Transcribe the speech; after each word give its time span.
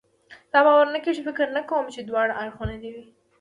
ستا 0.47 0.59
باور 0.67 0.87
نه 0.93 0.99
کېږي؟ 1.05 1.21
فکر 1.29 1.47
نه 1.55 1.61
کوم 1.69 1.85
چې 1.93 1.99
دواړه 2.01 2.33
اړخونه 2.41 2.75
دې. 2.81 2.93